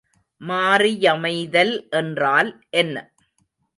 மாறியமைதல் 0.41 1.73
என்றால் 1.91 2.51
என்ன? 2.75 2.95